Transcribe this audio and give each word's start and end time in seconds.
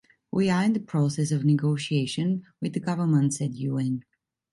"We 0.31 0.49
are 0.49 0.63
in 0.63 0.73
the 0.73 0.79
process 0.79 1.29
of 1.29 1.45
negotiation 1.45 2.43
with 2.59 2.73
the 2.73 2.79
government," 2.79 3.35
said 3.35 3.53
Yuen. 3.53 4.03